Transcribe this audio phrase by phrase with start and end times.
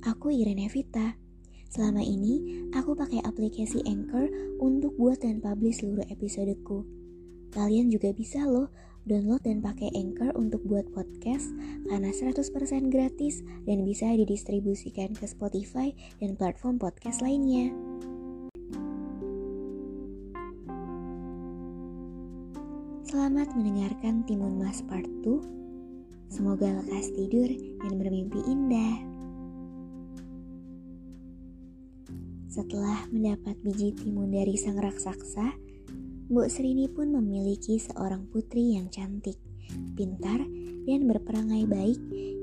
[0.00, 1.12] Aku Irene Vita.
[1.68, 6.88] Selama ini, aku pakai aplikasi Anchor untuk buat dan publish seluruh episodeku.
[7.52, 8.72] Kalian juga bisa loh
[9.04, 11.52] download dan pakai Anchor untuk buat podcast
[11.84, 12.32] karena 100%
[12.88, 17.68] gratis dan bisa didistribusikan ke Spotify dan platform podcast lainnya.
[23.04, 26.32] Selamat mendengarkan Timun Mas Part 2.
[26.32, 27.52] Semoga lekas tidur
[27.84, 29.09] dan bermimpi indah.
[32.50, 35.54] Setelah mendapat biji timun dari sang raksasa,
[36.26, 39.38] Mbok Srini pun memiliki seorang putri yang cantik,
[39.94, 40.42] pintar,
[40.82, 42.00] dan berperangai baik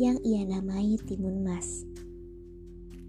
[0.00, 1.84] yang ia namai Timun Mas.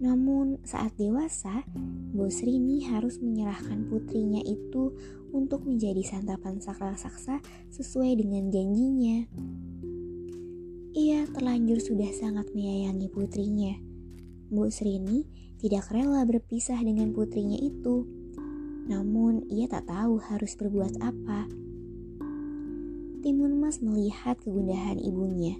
[0.04, 1.64] Namun saat dewasa,
[2.12, 4.92] Mbok Srini harus menyerahkan putrinya itu
[5.32, 7.40] untuk menjadi santapan sang raksasa
[7.72, 9.32] sesuai dengan janjinya.
[10.92, 13.80] Ia terlanjur sudah sangat menyayangi putrinya.
[14.52, 15.24] Mbok Srini
[15.62, 18.02] tidak rela berpisah dengan putrinya itu.
[18.90, 21.46] Namun ia tak tahu harus berbuat apa.
[23.22, 25.54] Timun Mas melihat kegundahan ibunya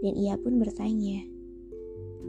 [0.00, 1.28] dan ia pun bertanya.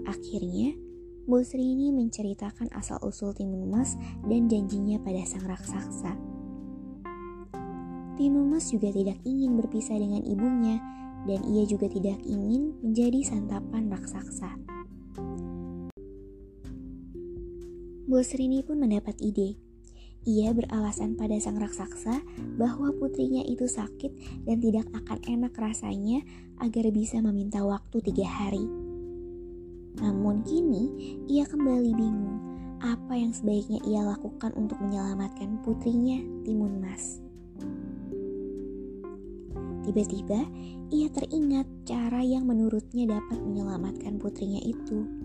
[0.04, 0.76] Akhirnya,
[1.24, 3.96] Bu Srini menceritakan asal-usul Timun Mas
[4.28, 6.20] dan janjinya pada sang raksasa.
[8.20, 10.84] Timun Mas juga tidak ingin berpisah dengan ibunya
[11.24, 14.75] dan ia juga tidak ingin menjadi santapan raksasa.
[18.06, 19.58] Bos Rini pun mendapat ide.
[20.30, 22.22] Ia beralasan pada sang raksasa
[22.54, 26.22] bahwa putrinya itu sakit dan tidak akan enak rasanya
[26.62, 28.62] agar bisa meminta waktu tiga hari.
[29.98, 32.38] Namun kini ia kembali bingung
[32.78, 37.26] apa yang sebaiknya ia lakukan untuk menyelamatkan putrinya Timun Mas.
[39.82, 40.46] Tiba-tiba
[40.94, 45.25] ia teringat cara yang menurutnya dapat menyelamatkan putrinya itu.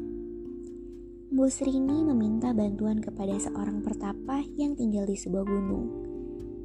[1.30, 5.86] Bu Srini meminta bantuan kepada seorang pertapa yang tinggal di sebuah gunung.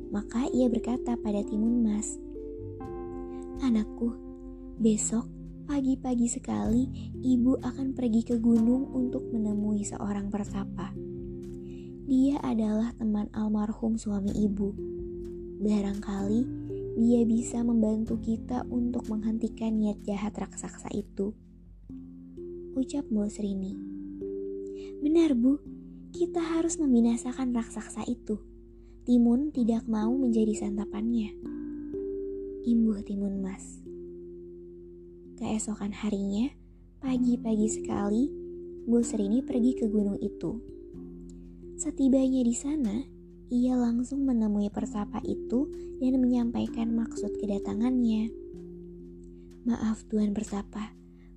[0.10, 2.18] Maka ia berkata pada Timun Mas,
[3.62, 4.18] Anakku,
[4.82, 5.30] besok
[5.70, 10.98] pagi-pagi sekali ibu akan pergi ke gunung untuk menemui seorang pertapa.
[12.10, 14.74] Dia adalah teman almarhum suami ibu.
[15.62, 16.42] Barangkali
[16.98, 21.38] dia bisa membantu kita untuk menghentikan niat jahat raksasa itu.
[22.74, 23.95] Ucap Bu Srini.
[25.00, 25.60] Benar bu,
[26.16, 28.40] kita harus membinasakan raksasa itu.
[29.04, 31.36] Timun tidak mau menjadi santapannya.
[32.66, 33.84] Imbuh Timun Mas.
[35.36, 36.50] Keesokan harinya,
[37.04, 38.32] pagi-pagi sekali,
[38.88, 40.58] Bu Serini pergi ke gunung itu.
[41.76, 42.96] Setibanya di sana,
[43.52, 45.68] ia langsung menemui pertapa itu
[46.02, 48.32] dan menyampaikan maksud kedatangannya.
[49.68, 50.96] Maaf Tuan Pertapa,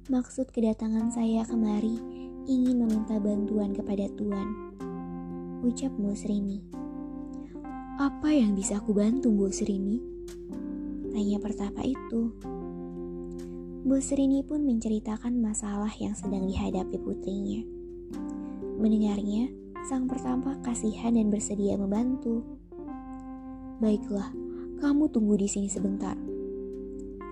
[0.08, 2.17] maksud kedatangan saya kemari
[2.48, 4.48] ingin meminta bantuan kepada Tuhan.
[5.60, 6.64] Ucap Bu Srini.
[8.00, 10.00] Apa yang bisa aku bantu Bu Srini?
[11.12, 12.32] Tanya pertapa itu.
[13.84, 17.60] Bu Srini pun menceritakan masalah yang sedang dihadapi putrinya.
[18.80, 19.52] Mendengarnya,
[19.84, 22.48] sang pertapa kasihan dan bersedia membantu.
[23.76, 24.32] Baiklah,
[24.80, 26.16] kamu tunggu di sini sebentar.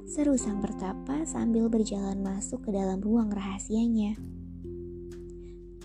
[0.05, 4.36] Seru sang pertapa sambil berjalan masuk ke dalam ruang rahasianya.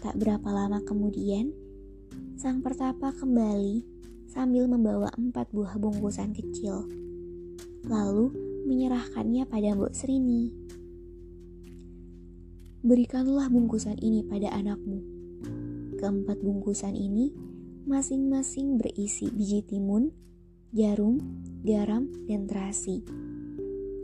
[0.01, 1.53] Tak berapa lama kemudian,
[2.33, 3.85] sang pertapa kembali
[4.25, 6.89] sambil membawa empat buah bungkusan kecil,
[7.85, 8.33] lalu
[8.65, 10.49] menyerahkannya pada Mbok Srini.
[12.81, 15.05] Berikanlah bungkusan ini pada anakmu.
[16.01, 17.29] Keempat bungkusan ini
[17.85, 20.09] masing-masing berisi biji timun,
[20.73, 21.21] jarum,
[21.61, 23.05] garam, dan terasi.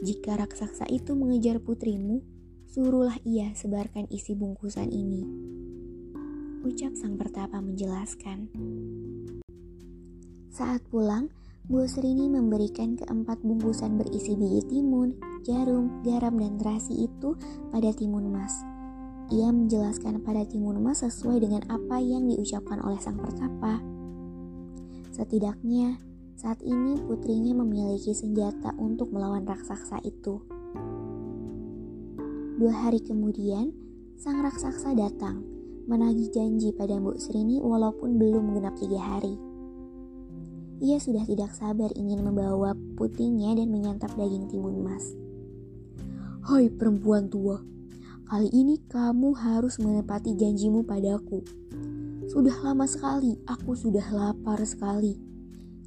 [0.05, 2.21] Jika raksasa itu mengejar putrimu,
[2.69, 5.46] suruhlah ia sebarkan isi bungkusan ini
[6.65, 8.50] ucap sang pertapa menjelaskan.
[10.50, 11.30] Saat pulang,
[11.68, 17.36] Bu Srini memberikan keempat bungkusan berisi biji timun, jarum, garam, dan terasi itu
[17.69, 18.56] pada Timun Mas.
[19.30, 23.83] Ia menjelaskan pada Timun Mas sesuai dengan apa yang diucapkan oleh sang pertapa.
[25.12, 26.00] Setidaknya,
[26.39, 30.39] saat ini putrinya memiliki senjata untuk melawan raksasa itu.
[32.57, 33.75] Dua hari kemudian,
[34.18, 35.56] sang raksasa datang
[35.87, 39.39] menagih janji pada Mbok Srini walaupun belum genap tiga hari.
[40.83, 45.15] Ia sudah tidak sabar ingin membawa putingnya dan menyantap daging timun emas.
[46.43, 47.63] Hai perempuan tua,
[48.27, 51.41] kali ini kamu harus menepati janjimu padaku.
[52.27, 55.15] Sudah lama sekali, aku sudah lapar sekali.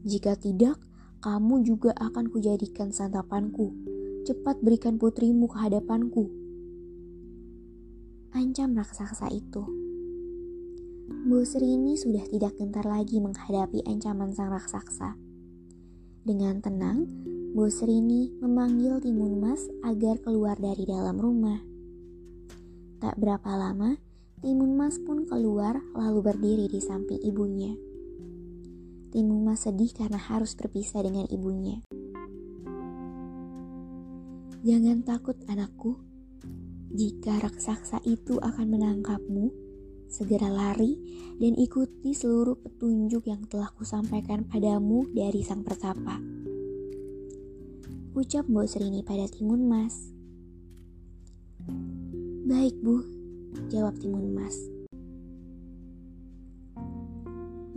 [0.02, 0.80] Jika tidak,
[1.20, 3.76] kamu juga akan kujadikan santapanku.
[4.24, 6.32] Cepat berikan putrimu ke hadapanku.
[8.32, 9.79] Ancam raksasa itu.
[11.10, 15.18] Bu Srini sudah tidak gentar lagi menghadapi ancaman sang raksasa.
[16.22, 17.02] Dengan tenang,
[17.50, 21.58] Bu Srini memanggil Timun Mas agar keluar dari dalam rumah.
[23.02, 23.98] Tak berapa lama,
[24.38, 27.74] Timun Mas pun keluar lalu berdiri di samping ibunya.
[29.10, 31.82] Timun Mas sedih karena harus berpisah dengan ibunya.
[34.62, 35.98] Jangan takut anakku,
[36.94, 39.69] jika raksasa itu akan menangkapmu,
[40.10, 40.98] Segera lari
[41.38, 46.18] dan ikuti seluruh petunjuk yang telah kusampaikan padamu dari sang pertapa.
[48.18, 50.10] Ucap Mbok Serini pada Timun Mas.
[52.42, 53.06] Baik bu,
[53.70, 54.58] jawab Timun Mas.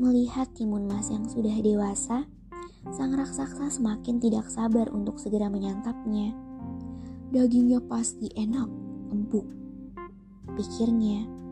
[0.02, 2.26] Melihat Timun Mas yang sudah dewasa,
[2.98, 6.34] sang raksasa semakin tidak sabar untuk segera menyantapnya.
[7.30, 8.74] Dagingnya pasti enak,
[9.14, 9.46] empuk.
[10.58, 11.43] Pikirnya,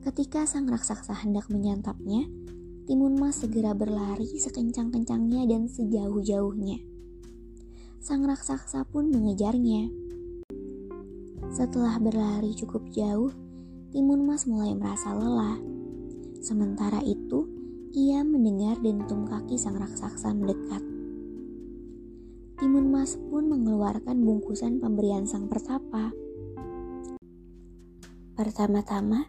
[0.00, 2.24] Ketika sang raksasa hendak menyantapnya,
[2.88, 6.80] Timun Mas segera berlari sekencang-kencangnya dan sejauh-jauhnya.
[8.00, 9.92] Sang raksasa pun mengejarnya.
[11.52, 13.28] Setelah berlari cukup jauh,
[13.92, 15.60] Timun Mas mulai merasa lelah.
[16.40, 17.44] Sementara itu,
[17.92, 20.80] ia mendengar dentum kaki sang raksasa mendekat.
[22.56, 26.08] Timun Mas pun mengeluarkan bungkusan pemberian sang pertapa.
[28.32, 29.28] Pertama-tama,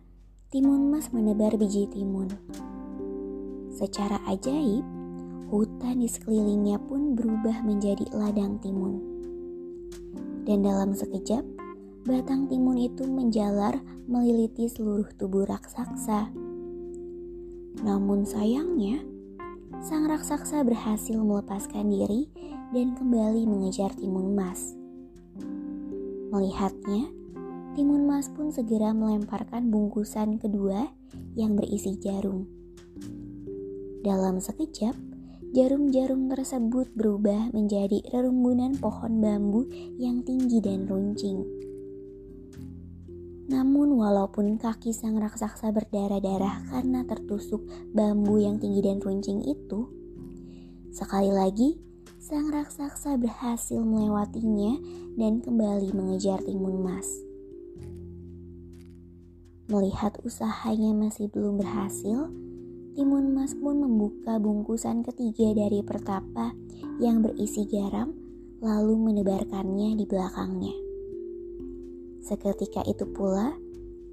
[0.52, 2.28] Timun Mas menebar biji timun.
[3.72, 4.84] Secara ajaib,
[5.48, 9.00] hutan di sekelilingnya pun berubah menjadi ladang timun.
[10.44, 11.48] Dan dalam sekejap,
[12.04, 13.80] batang timun itu menjalar
[14.12, 16.36] meliliti seluruh tubuh raksasa.
[17.80, 19.00] Namun sayangnya,
[19.80, 22.28] sang raksasa berhasil melepaskan diri
[22.76, 24.76] dan kembali mengejar timun emas.
[26.36, 27.21] Melihatnya,
[27.72, 30.92] Timun Mas pun segera melemparkan bungkusan kedua
[31.40, 32.44] yang berisi jarum.
[34.04, 34.92] Dalam sekejap,
[35.56, 41.48] jarum-jarum tersebut berubah menjadi rerumbunan pohon bambu yang tinggi dan runcing.
[43.48, 47.64] Namun walaupun kaki sang raksasa berdarah-darah karena tertusuk
[47.96, 49.88] bambu yang tinggi dan runcing itu,
[50.92, 51.80] sekali lagi
[52.20, 54.76] sang raksasa berhasil melewatinya
[55.16, 57.31] dan kembali mengejar timun mas.
[59.72, 62.28] Melihat usahanya masih belum berhasil,
[62.92, 66.52] Timun Mas pun membuka bungkusan ketiga dari pertapa
[67.00, 68.12] yang berisi garam,
[68.60, 70.76] lalu menebarkannya di belakangnya.
[72.20, 73.56] Seketika itu pula,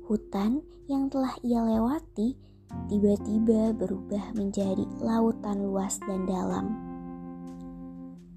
[0.06, 2.38] hutan yang telah ia lewati
[2.86, 6.70] tiba-tiba berubah menjadi lautan luas dan dalam.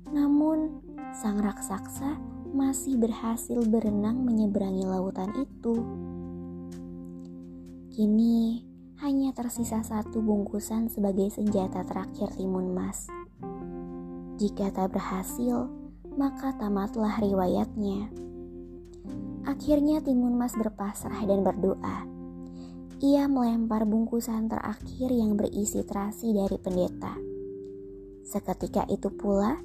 [0.09, 0.81] Namun,
[1.21, 2.17] sang raksasa
[2.49, 5.85] masih berhasil berenang menyeberangi lautan itu.
[7.91, 8.63] Kini
[9.03, 13.11] hanya tersisa satu bungkusan sebagai senjata terakhir timun mas.
[14.39, 15.67] Jika tak berhasil,
[16.15, 18.07] maka tamatlah riwayatnya.
[19.43, 22.07] Akhirnya timun mas berpasrah dan berdoa.
[23.03, 27.19] Ia melempar bungkusan terakhir yang berisi terasi dari pendeta.
[28.23, 29.59] Seketika itu pula,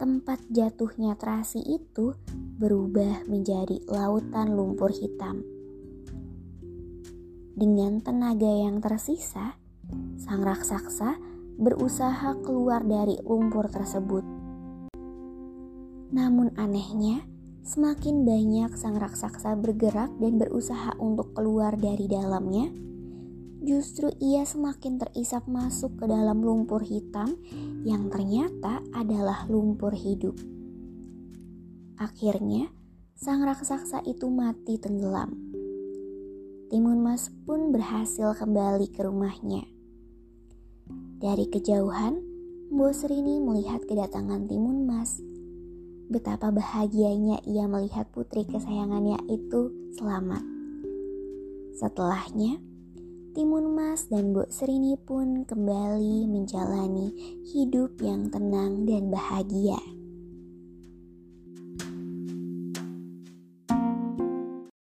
[0.00, 2.16] tempat jatuhnya terasi itu
[2.56, 5.55] berubah menjadi lautan lumpur hitam.
[7.56, 9.56] Dengan tenaga yang tersisa,
[10.20, 11.16] sang raksasa
[11.56, 14.20] berusaha keluar dari lumpur tersebut.
[16.12, 17.24] Namun anehnya,
[17.64, 22.68] semakin banyak sang raksasa bergerak dan berusaha untuk keluar dari dalamnya,
[23.64, 27.40] justru ia semakin terisap masuk ke dalam lumpur hitam
[27.88, 30.36] yang ternyata adalah lumpur hidup.
[31.96, 32.68] Akhirnya,
[33.16, 35.55] sang raksasa itu mati tenggelam.
[36.66, 39.62] Timun Mas pun berhasil kembali ke rumahnya.
[41.22, 42.18] Dari kejauhan,
[42.74, 45.22] Mbok Serini melihat kedatangan Timun Mas.
[46.10, 50.42] Betapa bahagianya ia melihat putri kesayangannya itu selamat.
[51.78, 52.58] Setelahnya,
[53.30, 57.14] Timun Mas dan Mbok Serini pun kembali menjalani
[57.46, 59.78] hidup yang tenang dan bahagia.